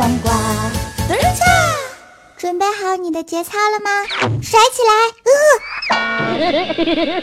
[0.00, 0.32] 黄瓜，
[1.06, 1.44] 等一下，
[2.38, 3.90] 准备好你的节操了吗？
[4.40, 5.94] 甩起来！
[5.94, 7.22] 呃。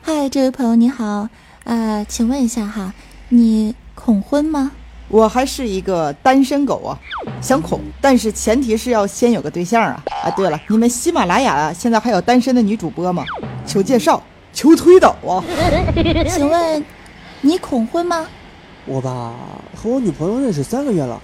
[0.00, 1.28] 嗨，这位朋友你好，
[1.64, 2.94] 呃，请问一下哈，
[3.28, 4.72] 你恐婚吗？
[5.08, 6.98] 我还是一个单身狗啊，
[7.42, 10.02] 想恐，但是前提是要先有个对象啊。
[10.24, 13.26] 啊，对了，你们喜马拉雅现在还有单身的女主播吗？
[13.66, 14.22] 求介绍，
[14.54, 15.44] 求推导啊！
[16.32, 16.82] 请问
[17.42, 18.26] 你恐婚吗？
[18.90, 19.32] 我吧，
[19.80, 21.22] 和我女朋友认识三个月了，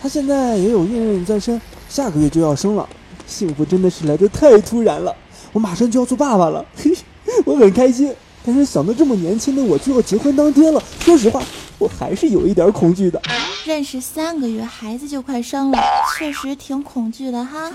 [0.00, 2.88] 她现在也有孕孕在身，下个月就要生了，
[3.26, 5.12] 幸福真的是来得太突然了，
[5.52, 6.96] 我马上就要做爸爸了，嘿，
[7.44, 8.14] 我很开心。
[8.44, 11.42] 但是想到这么年轻的我就要结婚当爹了，说实话。
[11.78, 13.20] 我还是有一点恐惧的。
[13.64, 15.78] 认识三个月，孩子就快生了，
[16.16, 17.72] 确实挺恐惧的哈。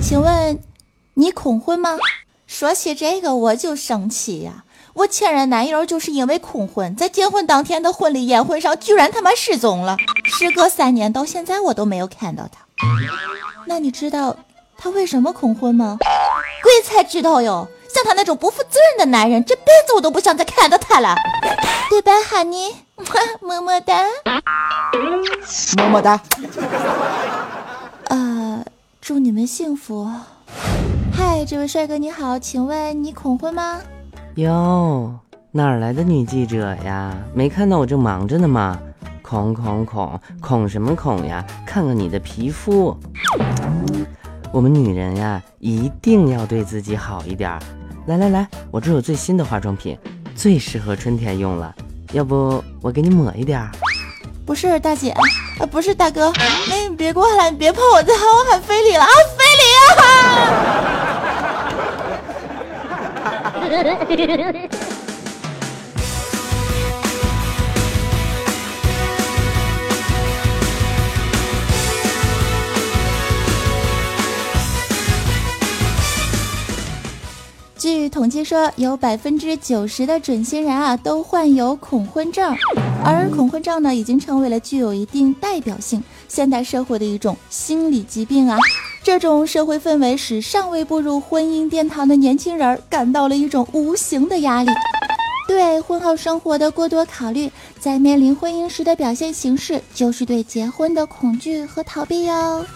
[0.00, 0.58] 请问
[1.12, 1.90] 你恐婚吗？
[2.46, 4.64] 说起这个我就生气呀！
[4.96, 9.94] 我前任男友就是因为恐婚，在结婚当天的婚礼宴会上居然他妈失踪了，
[10.24, 12.64] 时隔三年到现在我都没有看到他。
[13.66, 14.34] 那你知道
[14.78, 15.98] 他为什么恐婚吗？
[16.62, 17.68] 鬼才知道哟！
[17.92, 21.14] 像他那种不负责任的男人，这辈子我都不想再看到他了，
[21.90, 22.74] 对吧，哈尼？
[23.42, 24.02] 么么哒，
[25.76, 26.18] 么么哒。
[28.08, 28.64] 呃，
[29.02, 30.10] 祝你们幸福。
[31.14, 33.82] 嗨，这位帅哥你好，请问你恐婚吗？
[34.36, 35.18] 哟，
[35.50, 37.16] 哪儿来的女记者呀？
[37.32, 38.78] 没看到我正忙着呢吗？
[39.22, 41.42] 恐恐恐恐什么恐呀？
[41.64, 42.94] 看看你的皮肤。
[44.52, 47.58] 我们女人呀，一定要对自己好一点。
[48.04, 49.98] 来来来，我这有最新的化妆品，
[50.34, 51.74] 最适合春天用了。
[52.12, 53.66] 要不我给你抹一点？
[54.44, 56.30] 不是大姐，啊不是大哥，
[56.70, 59.62] 哎你别过来，你别碰我，再喊我喊非礼了啊，非礼
[60.02, 61.05] 啊！
[77.78, 82.52] 据统计说，有百分之九十的准新人啊都患有恐婚症，
[83.04, 88.58] 而恐婚症呢，已经成为了具有一定代表性现代社会的一种心理疾病啊。
[89.06, 94.72] 这种社会氛围使尚未步入婚姻殿堂的年轻人感到了一种无形的压力，
[95.46, 102.66] 对婚后生活的过多考虑，在面临婚姻时的表现形式就是对结婚的恐惧和逃避哟。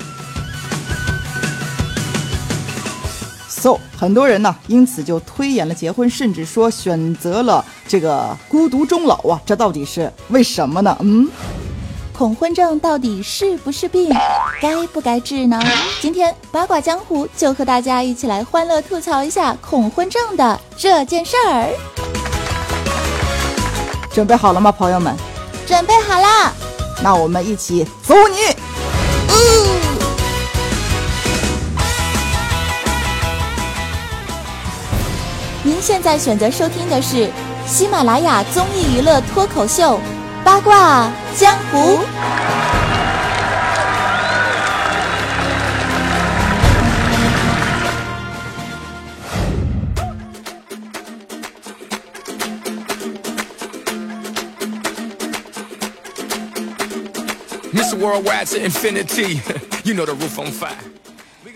[3.48, 10.96] so 很多人呢，因此就推演了结婚，甚至说选择了这个孤独终老啊，这到底是为什么呢？
[11.00, 11.28] 嗯，
[12.20, 14.10] 恐婚症到底是不是病，
[14.60, 15.58] 该不该治呢？
[16.02, 21.72] 今天八卦江湖就和大家一起来欢乐吐槽一下恐婚症的这件事儿。
[24.12, 25.16] 准备好了吗，朋友们？
[25.66, 26.52] 准备好了，
[27.02, 28.54] 那我们一起走你。
[35.62, 37.30] 您现在选择收听的是
[37.66, 39.94] 喜马拉雅综艺娱乐脱口秀
[40.44, 41.78] 《八卦江湖》。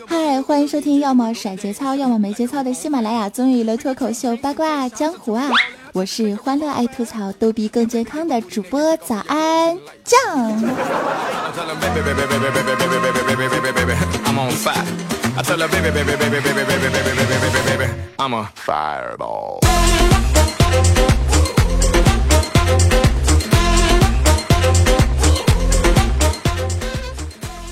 [0.07, 5.49] 嗨，欢迎收听要么甩节操，要么没节操的喜马拉雅综艺娱乐脱口秀八卦江湖啊！
[5.95, 10.59] 我是欢乐爱吐槽、逗比更健康的主播早安酱。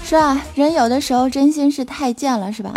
[0.05, 0.41] 是吧？
[0.55, 2.73] 人有的时候真心是太贱了，是吧？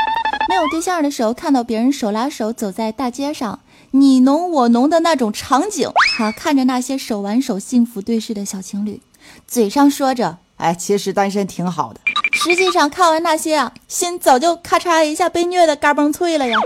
[0.50, 3.60] 没有对象的时候，看到别人手拉手走在大街上，
[3.98, 9.02] 你侬我侬的那种场景，哈，看着那些手挽手幸福对视的小情侣，
[9.48, 12.02] 嘴上说着“哎，其实单身挺好的”，
[12.34, 16.58] 实际上看完那些啊，心早就咔嚓一下被虐的嘎嘣脆了呀。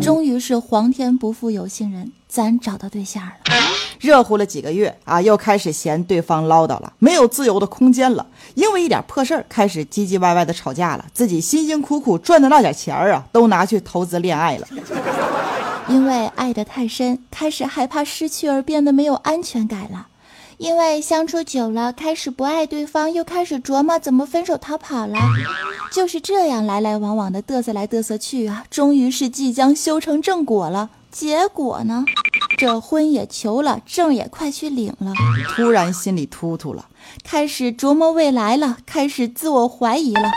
[0.00, 3.32] 终于是皇天不负有心人，咱找到对象了。
[3.98, 11.04] 热乎了几个月啊，又开始嫌对方唠叨了，没有自由的空间了，因为一点破事儿开始唧唧歪歪的吵架了。
[11.12, 14.68] 自己辛辛苦苦赚的那点钱儿啊，都拿去投资恋爱了。
[15.88, 20.08] 因为爱得太深，开始害怕失去而变得没有安全感了。
[20.58, 25.16] 因为相处久了，开始不爱对方，又开始琢磨怎么分手逃跑了。
[25.92, 30.90] 就是这样来来往往的嘚瑟来嘚瑟去啊，终于是即将修成正果了。
[31.10, 32.04] 结果呢？
[32.58, 35.12] 这婚也求了，证也快去领了，
[35.54, 36.86] 突然心里突突了，
[37.22, 40.28] 开始琢磨未来了，开始自我怀疑了，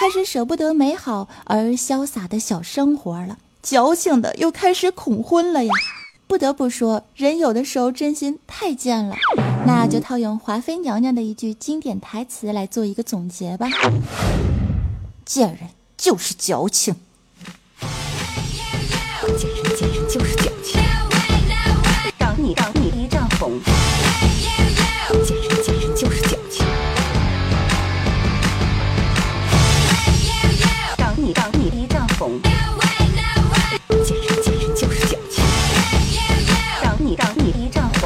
[0.00, 3.38] 开始舍不得美好而潇洒的小生活了，
[3.68, 5.74] 矫情的又开始恐婚了呀！
[6.26, 9.14] 不得不说，人有的时候真心太贱了。
[9.66, 13.68] 那就套用华妃娘娘的一句经典台词来做一个总结吧：
[15.26, 15.68] 贱人
[15.98, 16.96] 就是矫情。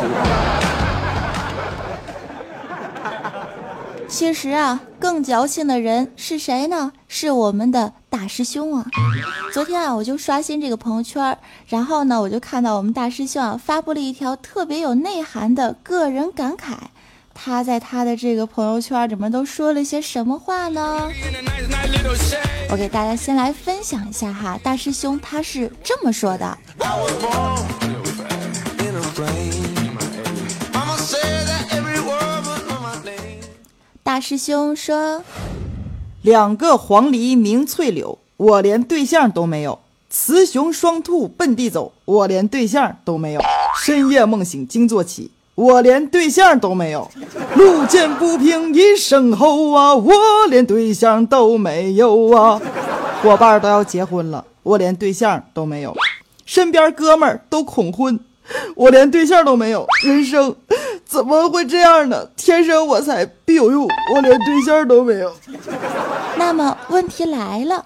[4.08, 6.92] 其实啊，更矫情的人是谁呢？
[7.08, 8.84] 是我们的大师兄啊！
[9.54, 16.74] 昨天啊，我就刷新这个朋友圈，然后呢，我就看到我们大师兄啊发布了一条特别有内涵的个人感慨。
[17.34, 21.08] 他在他的这个朋友圈里面都说了些什么话呢？
[22.68, 26.58] 我给大家先来分享一下哈，大师兄他是这么说的。
[34.04, 35.22] 大师兄说。
[36.22, 39.78] 两个黄鹂鸣翠柳，我连对象都没有；
[40.10, 43.40] 雌雄双兔奔地走，我连对象都没有；
[43.84, 47.08] 深夜梦醒惊坐起，我连对象都没有；
[47.54, 50.12] 路见不平一声吼啊，我
[50.48, 52.60] 连对象都没有啊！
[53.22, 55.92] 伙伴都要结婚了，我连对象都没有；
[56.44, 58.18] 身边哥们儿都恐婚，
[58.74, 59.86] 我连对象都没有。
[60.04, 60.54] 人生
[61.12, 62.26] 怎么会这样呢？
[62.38, 65.30] 天生我才必有用，我连对象都没有。
[66.38, 67.84] 那么问题来了，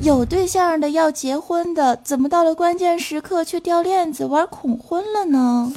[0.00, 5.70] 有对象的要结婚的，怎么到了关键时刻却掉链子玩恐婚了呢？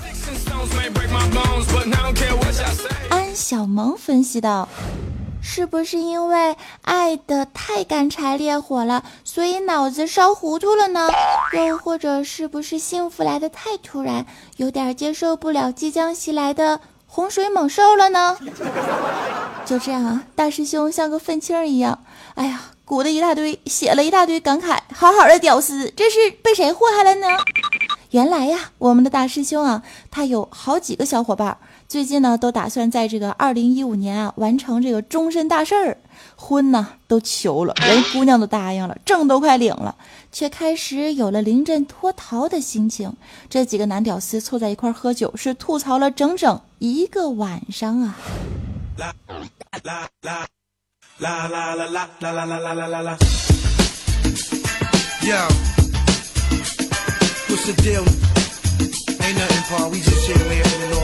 [3.10, 4.70] 安小萌分析道
[5.48, 11.08] ：“是不是因为爱的太干柴烈火了，所以脑子烧糊涂了呢？
[11.54, 14.26] 又或者是不是幸福来的太突然，
[14.58, 18.36] 有点接受不了即将袭来的洪水猛兽了呢？”
[19.66, 22.04] 就这样啊，大师兄像个愤青一样，
[22.34, 27.28] 哎呀，鼓了一大堆，写了一大堆感慨，好好的屌丝，这是被谁祸害了呢？
[28.10, 35.98] 原来呀，我们的大师兄啊，他有好几个小伙伴，最近呢都打算在这个二零一五年啊完成这个终身大事儿，
[36.36, 39.96] 婚呢都求了，连姑娘都答应了，证都快领了，
[40.32, 43.14] 却开始有了临阵脱逃的心情。
[43.50, 48.18] 这几个男屌丝凑在一块喝酒，是吐槽了整整一个晚上啊。
[55.22, 55.48] Yo,
[57.48, 58.04] what's the deal?
[59.22, 59.90] Ain't nothing, Paul.
[59.90, 60.95] We just here laughing and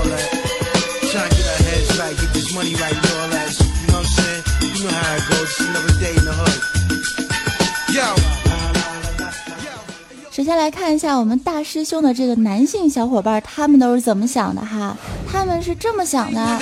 [10.61, 14.95] 来看一下我们大师兄的这个男性小伙伴，他们都是怎么想的哈？
[15.27, 16.59] 他们是这么想的：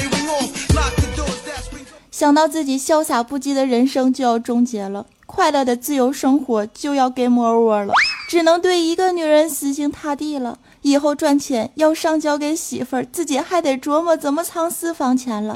[2.09, 7.93] 想到自己潇洒不羁的人生就要终结了，快乐的自由生活就要 game over 了，
[8.29, 10.57] 只能对一个女人死心塌地了。
[10.81, 15.53] 以后赚钱要上交给媳妇儿，自己还得琢磨怎么藏私房钱了。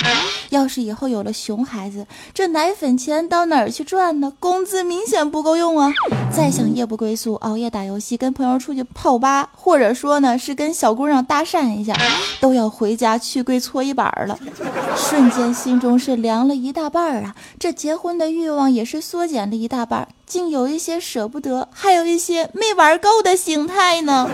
[0.50, 4.34] 要是以后有了熊孩子，这奶粉钱到哪儿去赚呢？
[4.39, 5.92] 工资明显不够用啊！
[6.32, 11.96] 再想夜不归宿，熬夜打游戏，跟朋友出去泡吧，或者说呢是跟小姑娘搭讪一下，
[12.39, 14.38] 都要回家去跪搓衣板了。
[14.96, 17.36] 瞬间心中是凉了一大半啊！
[17.58, 24.30] 这结婚的欲望也是缩减了一大半，竟有一些舍不得，还有一些没玩够的心态呢。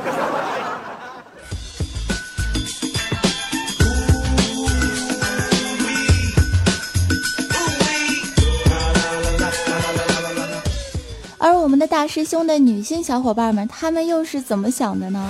[11.49, 15.27] 而我们的大师兄的女性小伙伴们，他们又是怎么想的呢？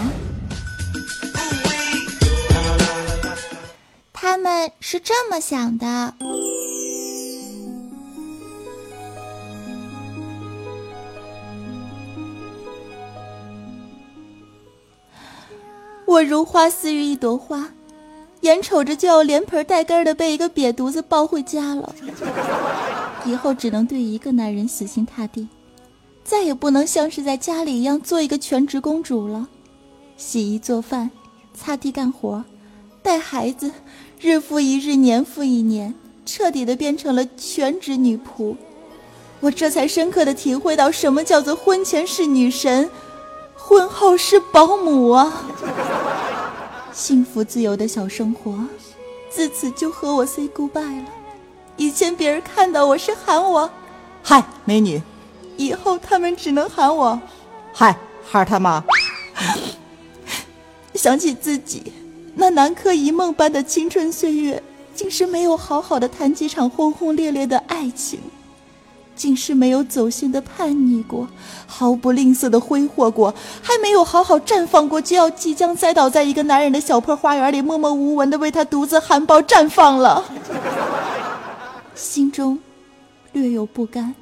[4.11, 6.13] 他们是这么想的：
[16.05, 17.69] 我如花似玉一朵花，
[18.41, 21.95] 眼瞅着就要连盆带根的被一个瘪犊子抱回家了，
[23.23, 25.47] 以后只能对一个男人死心塌地。
[26.29, 29.47] 再也不能像是在家里一样做一个全职公主了，
[30.15, 31.09] 洗衣做饭、
[31.55, 32.45] 擦地干活、
[33.01, 33.71] 带孩子，
[34.21, 35.95] 日复一日，年复一年，
[36.27, 38.55] 彻底的变成了全职女仆。
[39.39, 42.87] 我这才深刻的体会到什么叫做婚前是女神，
[43.55, 45.33] 婚后是保姆啊！
[46.93, 48.55] 幸福自由的小生活，
[49.31, 51.07] 自此就和我 say goodbye 了。
[51.75, 53.67] 以前别人看到我是喊我
[54.21, 55.01] “嗨，美女”，
[55.59, 57.19] 以后他们只能喊我
[57.75, 57.93] “嗨，
[58.25, 58.81] 孩他妈”。
[60.95, 61.91] 想起自己
[62.33, 64.63] 那南柯一梦般的青春岁月，
[64.95, 68.21] 竟是没有好好的谈几场轰轰烈烈的爱情。
[69.17, 71.27] 竟是没有走心的叛逆过，
[71.67, 80.23] 毫不吝啬的挥霍过，还没有好好绽放过，就要即将栽倒在一个男人的小破花园里，默默无闻的为他独自含苞绽放了。
[81.93, 82.57] 心中
[83.33, 84.15] 略有不甘，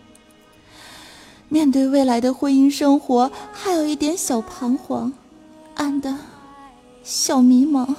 [1.50, 5.14] 面对未来的婚姻生活，还有一点小彷徨，
[5.76, 6.14] 暗的
[7.04, 7.88] 小迷茫。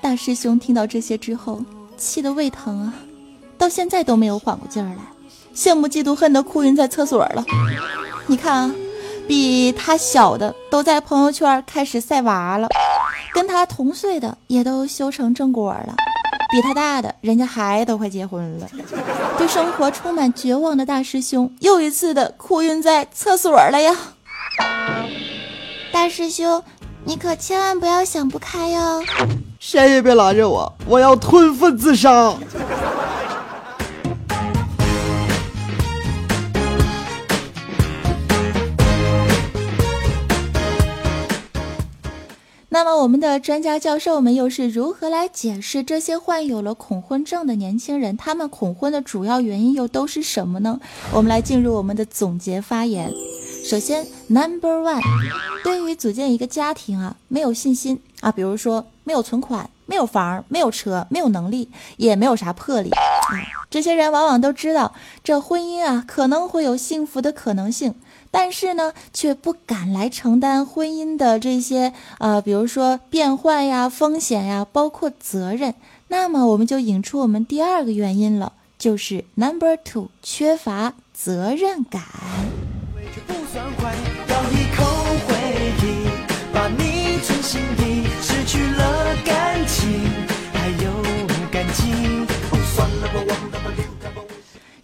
[0.00, 1.62] 大师兄听到这些之后，
[1.96, 2.94] 气得胃疼啊，
[3.58, 4.98] 到现在都没有缓过劲儿来，
[5.54, 7.44] 羡慕嫉妒恨的哭晕在厕所了。
[8.26, 8.74] 你看啊，
[9.26, 12.68] 比他小的都在朋友圈开始晒娃了，
[13.32, 15.94] 跟他同岁的也都修成正果了，
[16.50, 18.66] 比他大的人家孩子都快结婚了。
[19.38, 23.96] 对生活充满绝望的大师兄，又一次的哭晕在厕所了呀。
[25.92, 26.62] 大师兄，
[27.04, 29.02] 你可千万不要想不开哟。
[29.58, 32.34] 谁也别拦着我，我要吞粪自杀。
[42.80, 50.80] 那么，我们的专家教授们又是如何来解释这些患有了恐婚症的年轻人，他们恐婚的主要原因又都是什么呢？
[51.12, 53.12] 我们来进入我们的总结发言。
[53.66, 55.02] 首先，Number One，
[55.62, 61.68] 对于组建一个家庭啊，没有信心啊，比如说没有存款、没有房、没有车、没有能力，
[61.98, 62.90] 也没有啥魄力。
[63.68, 67.94] 这些人往往都知道这婚姻啊可能会有幸福的可能性，
[68.30, 75.74] 但是呢，却不敢来承担婚姻的这些呃，比如说变换呀、风险呀，包括责任。
[76.08, 82.02] 那么我们就引出我们第二个原因了，就是 Number Two，缺乏责任感。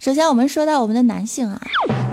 [0.07, 1.59] 首先，我们说到我们的男性啊，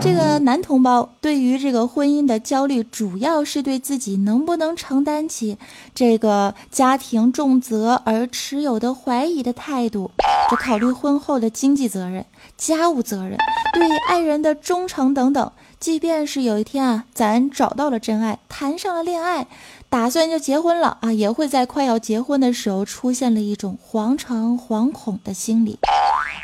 [0.01, 5.57] 这个男同胞对于这个婚姻的焦虑，主要是对自己能不能承担起
[5.95, 10.11] 这个家庭重责而持有的怀疑的态度，
[10.51, 13.39] 就考虑婚后的经济责任、家务责任、
[13.73, 15.53] 对爱人的忠诚等等。
[15.79, 19.47] 即便是有一天啊，咱找到了真爱，谈上了恋爱，
[19.95, 25.79] 打算就结婚了啊，也会在快要结婚的时候出现了一种惶诚惶恐的心理。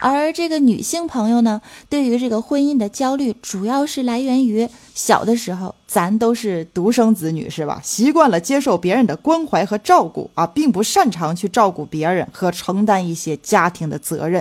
[0.01, 7.81] 而这个女性朋友呢，对于这个婚姻的焦虑，主要是来源于小的时候，咱都是独生子女是吧？
[7.83, 14.41] 习惯了接受别人的关怀和照顾啊，并不擅长去照顾别人和承担一些家庭的责任。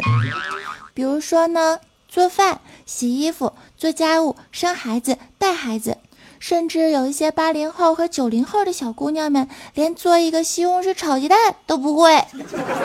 [0.93, 1.79] 比如说呢？
[2.07, 5.97] 做饭、洗衣服、做家务、生孩子、带孩子，
[6.39, 12.23] 甚至有一些八零后和九零后的小姑娘们，连做一个西红柿炒鸡蛋都不会。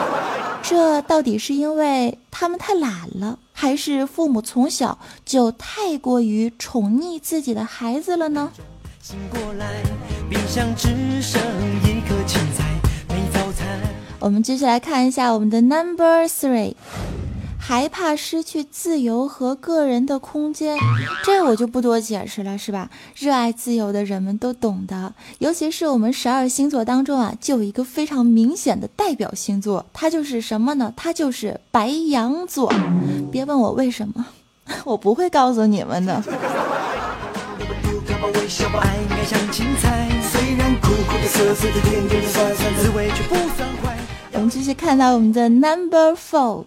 [0.61, 8.51] 这到底是因为他们太懒了，还是父母从小就太过于宠溺自己的孩子了呢？
[14.19, 16.73] 我们继续来看一下我们的 Number Three。
[17.67, 20.77] 害怕失去自由和个人的空间，
[21.23, 22.91] 这我就不多解释了，是吧？
[23.15, 25.11] 热爱自由的人们都懂的。
[25.39, 30.93] 尤其是我们十二星座当中啊，就有一个非常明显的代表星座，它就是什么呢？
[30.95, 32.71] 它就是白羊座。
[33.31, 34.27] 别问我为什么，
[34.85, 36.21] 我不会告诉你们的。
[44.33, 46.65] 我们继续看到我们的 Number Four。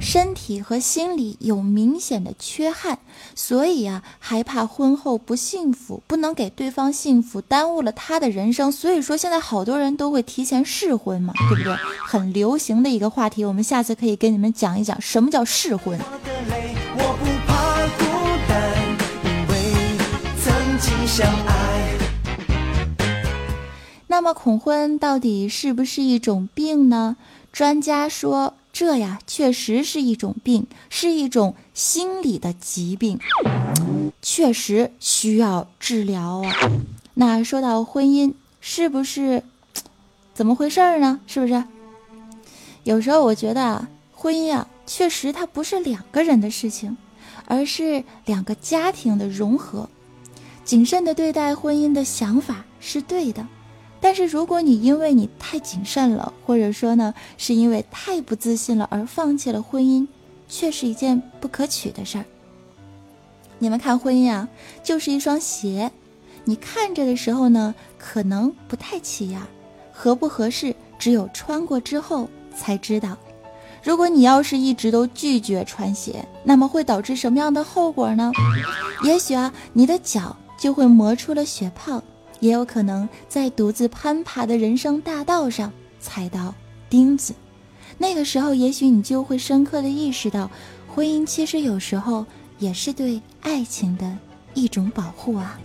[0.00, 2.98] 身体和心理有明显的缺憾，
[3.34, 8.72] 所以啊，害怕婚后不幸福，不能给对方幸福，耽误了他的人生。
[8.72, 11.76] 所以说，现在好多人都会提前试婚嘛， 对不对？
[12.04, 15.98] 很流行的一个话题，我们下次可以跟你们讲一讲什么叫试婚。
[24.08, 27.16] 那么，恐婚到底是不是一种病呢？
[27.52, 28.54] 专家说。
[28.80, 33.20] 这呀，确实是一种病，是一种心理的疾病，
[34.22, 36.50] 确实需要治疗啊。
[37.12, 38.32] 那说到婚姻，
[38.62, 39.42] 是不是
[40.32, 41.20] 怎么回事呢？
[41.26, 41.62] 是不是？
[42.84, 46.96] 有时候我觉得啊，婚姻啊，确实它不是两个人的事情，
[47.44, 49.90] 而是两个家庭的融合。
[50.64, 53.46] 谨慎的对待婚姻的想法是对的，
[54.00, 60.06] 但是如果你因为你太谨慎了，或者说呢，是因为太不自信了而放弃了婚姻，
[60.48, 62.24] 却是一件不可取的事儿。
[63.58, 64.48] 你们看婚姻啊，
[64.82, 65.92] 就是一双鞋，
[66.44, 69.38] 你看着的时候呢，可能不太起眼，
[69.92, 72.26] 合不合适，只有穿过之后
[72.56, 73.18] 才知道。
[73.82, 78.32] 如果你要是一直都拒绝穿鞋，那么会导致什么样的后果呢？
[79.04, 82.02] 也许啊，你的脚就会磨出了血泡，
[82.40, 86.54] 也有可能在独自攀爬的人生大道上踩到
[86.88, 87.34] 钉子。
[87.96, 90.50] 那个时候，也许你就会深刻的意识到，
[90.88, 92.24] 婚姻其实有时候
[92.58, 94.16] 也是对爱情的
[94.54, 95.60] 一种保护啊。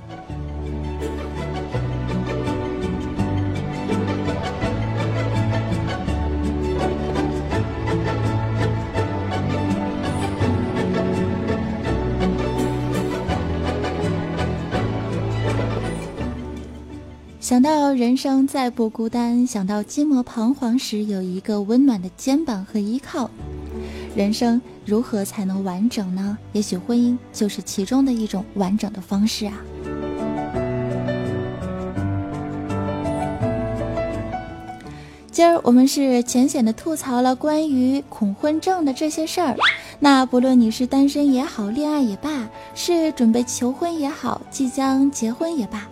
[17.46, 23.30] 想到人生再不孤单，想到寂寞彷徨时有一个温暖的肩膀和依靠，
[24.16, 26.36] 人生如何才能完整呢？
[26.54, 29.54] 也许婚姻就是其中的一种完整的方式啊。
[35.32, 39.56] 今儿我们是浅显的吐槽了关于恐婚症的这些事儿，
[40.00, 45.88] 那不论你是单身也好，恋爱也罢，是准备求婚也好，即将结婚也罢。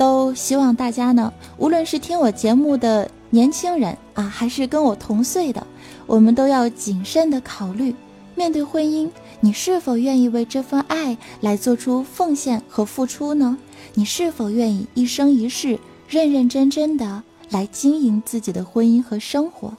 [0.00, 5.66] 都希望大家呢，无论是听我节目的年轻人啊，还是跟我同岁的，
[6.06, 7.94] 我们都要谨慎的考虑，
[8.34, 13.58] 面对婚姻，你是否愿意为这份爱来做出奉献和付出呢？
[13.92, 19.76] 你是否愿意一生一世认认真真的来经营自己的婚姻和生活？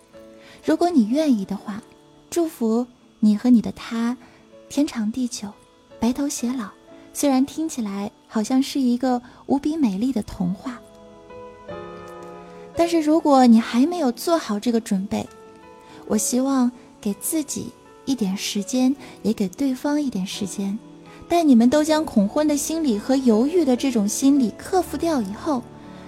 [0.64, 1.82] 如果你愿意的话，
[2.30, 2.86] 祝福
[3.20, 4.16] 你和你的他，
[4.70, 5.48] 天长地久，
[6.00, 6.70] 白头偕老。
[7.14, 8.12] 虽然听起来。
[8.34, 10.80] 好像是一个无比美丽的童话，
[12.78, 15.28] 但是如果你还没有做好这个准备，
[16.08, 16.72] 我希望
[17.02, 17.74] 给自己
[18.06, 20.80] 一点时间，也给对方一点时间，
[21.28, 25.62] 待你们都将恐婚的心理和犹豫的这种心理克服掉以后，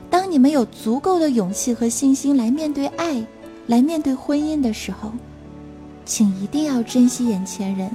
[0.09, 3.21] 当你们有足够的勇气和信心来面对爱，
[3.67, 5.11] 来面对婚姻的时候，
[6.05, 7.91] 请一定要珍惜眼前人，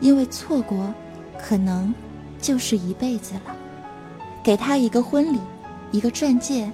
[0.00, 0.92] 因为错过，
[1.40, 1.94] 可能。
[2.40, 3.56] 就是一辈子了，
[4.42, 5.38] 给他一个婚礼，
[5.90, 6.70] 一个钻戒，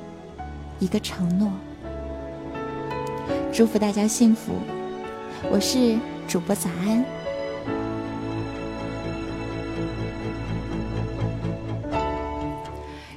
[0.78, 1.50] 一个承诺。
[3.52, 4.52] 祝福大家幸福，
[5.50, 5.98] 我是
[6.28, 7.04] 主播早安。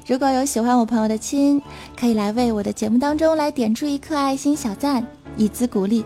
[0.08, 1.62] 如果有喜欢我朋友的亲，
[2.00, 5.06] 可以来为我的节目当中来点出一颗爱心小赞，
[5.36, 6.06] 以资鼓励。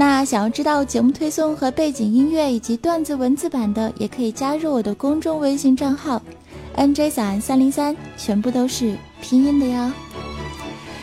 [0.00, 6.22] 那想要知道节目推送和背景音乐以及段子文字版的，也可以加入我的公众微信账号
[6.76, 9.90] ，nj 早安三零三，全部都是拼音的哟。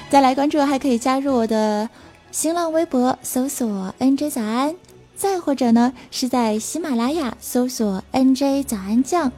[0.09, 1.89] 再来关注，还可以加入我的
[2.31, 4.73] 新浪微博，搜索 nj 早安，
[5.13, 9.29] 再或者呢是在喜马拉雅搜索 nj 早安酱。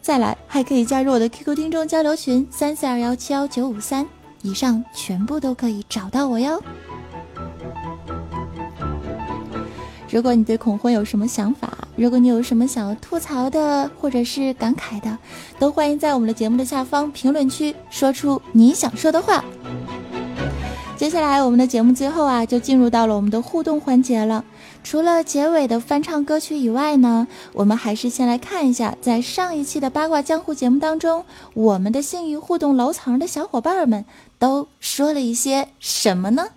[0.00, 4.06] 再来，还可以加入我的 QQ 听众交流群三四二幺七幺九五三，
[4.40, 6.62] 以上全部都可以找到我哟。
[10.12, 15.16] 如果你对恐婚有什么想法，如果你有什么想要吐槽的或者是感慨的，
[15.58, 19.42] 都欢迎在我们的节目的下方评论区说出你想说的话。
[20.98, 24.44] 接下来我们的节目最后啊，就进入到了我们的互动环节了。
[24.84, 34.04] 除了结尾的翻唱歌曲以外呢，我们还是先来看一下，在上一期的八卦江湖节目当中，我们的幸运互动楼层的小伙伴们
[34.38, 36.48] 都说了一些什么呢？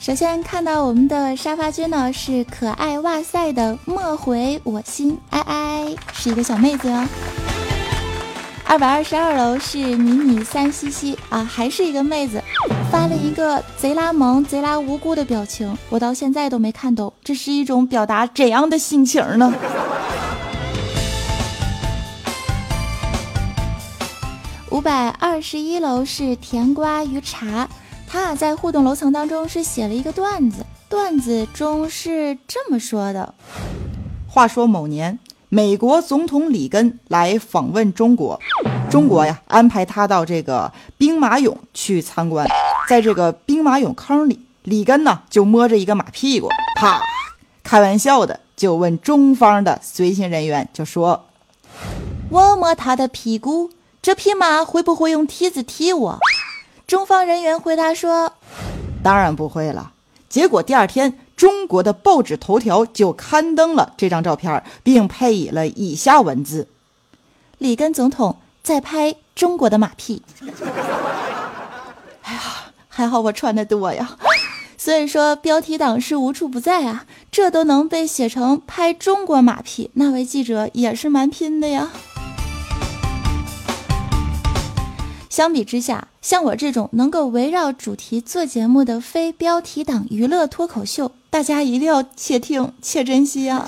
[0.00, 7.06] 首先看到我们的沙发君呢，是可爱哇塞的莫回我心哀哀，是一个小妹子哦。
[8.64, 12.42] 二百二十二楼是迷你三西西啊，还是一个妹子，
[12.90, 19.52] 发了一个贼拉萌、贼拉无辜的表情，我到现在都没看懂，这是一种表达怎样的心情呢？
[24.70, 27.68] 五百二十一楼是甜瓜与茶。
[28.12, 33.32] 他俩，在互动楼层当中是写了一个段子，段子中是这么说的：
[34.28, 35.16] 话说某年，
[35.48, 38.40] 美国总统里根来访问中国，
[38.90, 42.48] 中国呀安排他到这个兵马俑去参观，
[42.88, 47.00] 在这个兵马俑坑里，里根呢就摸着一个马屁股，啪，
[47.62, 51.26] 开玩笑的就问中方的随行人员，就说
[52.28, 53.70] ：“我摸他的屁股
[54.02, 56.18] 这匹马会不会用梯子踢我？
[56.90, 58.32] 中方人员回答说
[59.00, 59.92] ：“当然不会了。”
[60.28, 66.66] 结果第二天，中国的报纸头条就刊登了这张照片，并配以了以下文字
[67.58, 70.24] ：“里根总统在拍中国的马屁。
[72.26, 72.40] ”哎呀，
[72.88, 74.16] 还好我穿的多呀。
[74.76, 77.06] 所以说，标题党是无处不在啊！
[77.30, 81.92] 这都能被写成拍中国马屁，那位记者也是蛮拼的呀。
[85.28, 93.66] 相比之下，像我这种能够围绕主题做节目的非标题党娱乐脱口秀，大家一定要且听且珍惜啊！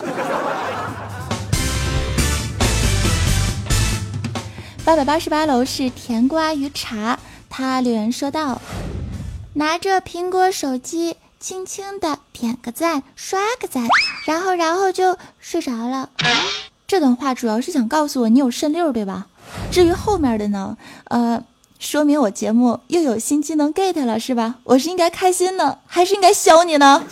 [4.84, 8.60] 八百八十八楼是甜瓜与茶，他留言说道。
[9.54, 13.86] 拿着苹果手机，轻轻的点个赞，刷个赞，
[14.26, 16.10] 然后然后就睡着了。
[16.86, 19.28] 这段话主要是想告诉我你有肾六，对吧？
[19.70, 21.42] 至于后面的呢，呃，
[21.82, 24.54] 说明我节目又有新技能 get 了，是吧？
[24.62, 27.02] 我是应该开心呢，还是应该削你呢？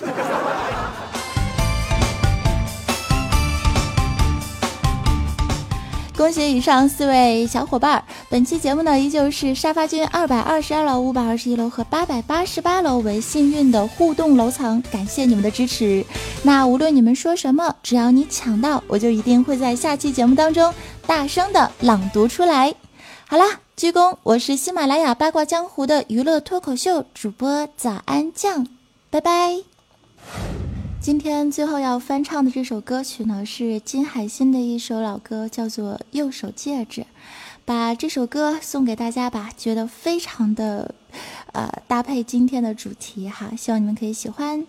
[6.17, 8.05] 恭喜以上四位小伙伴！
[8.29, 16.05] 本期节目呢，依旧是沙发君二百二十二楼、五百二十一楼和八百八十八楼为幸运的互动楼层，感谢你们的支持。
[16.45, 20.73] 那无论你们说什么，只要你抢到，我就一定会在下期节目当中
[21.09, 22.73] 大声的朗读出来。
[23.27, 23.47] 好啦，
[23.81, 24.19] 鞠躬！
[24.25, 28.67] 我是喜马拉雅八卦江湖的娱乐脱口秀主播早安酱，
[29.09, 29.57] 拜拜。
[31.01, 37.01] 今天最后要翻唱的这首歌曲呢，是金海心的一首老歌，叫做《右手戒指》。
[37.65, 40.95] 把这首歌送给大家吧，觉得非常的，
[41.53, 44.67] 呃，搭配今天的主题哈，希望你们可以喜欢。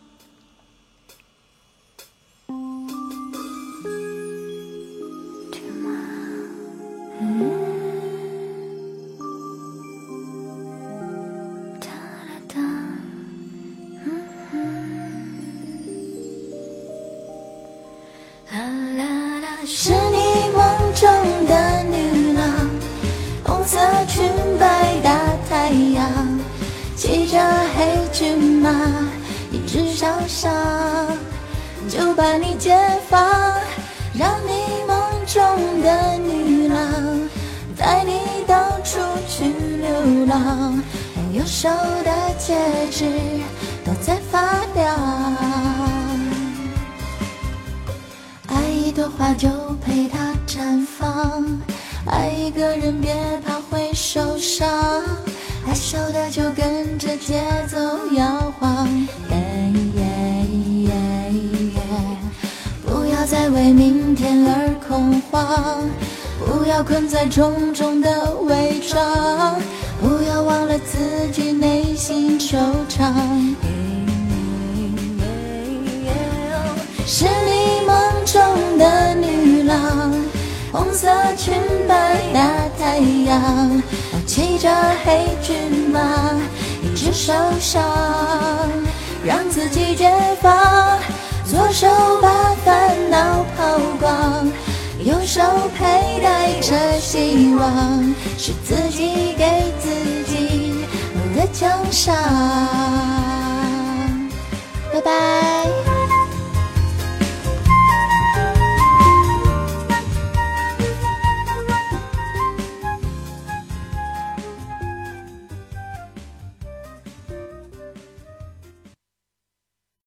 [31.90, 32.78] 就把你解
[33.10, 33.20] 放，
[34.18, 35.44] 让你梦中
[35.82, 37.30] 的女郎
[37.78, 40.82] 带你到处去流浪。
[41.34, 41.70] 右手
[42.04, 42.56] 的戒
[42.92, 43.06] 指
[43.86, 44.40] 都在发
[44.74, 45.36] 亮。
[48.48, 49.50] 爱一朵花就
[49.86, 51.44] 陪它绽放，
[52.06, 53.14] 爱一个人别
[53.46, 54.70] 怕会受伤，
[55.66, 57.78] 害羞的就跟着节奏
[58.16, 58.88] 摇晃。
[63.32, 65.90] 再为明天而恐慌，
[66.38, 69.56] 不要困在重重的伪装，
[70.02, 72.58] 不要忘了自己内心惆
[72.90, 73.56] 怅。
[77.08, 80.14] 是你梦中的女郎，
[80.74, 81.54] 红色裙
[81.88, 83.82] 摆大太阳，
[84.28, 84.70] 骑着
[85.06, 86.02] 黑骏马，
[86.84, 87.82] 一直受伤，
[89.24, 90.52] 让自己解放。
[91.52, 91.86] 左手
[92.22, 94.48] 把烦恼抛光
[95.04, 95.42] 右手
[95.78, 100.74] 佩戴着希望是自己给自己
[101.36, 102.16] 的奖赏。
[104.94, 105.81] 拜拜。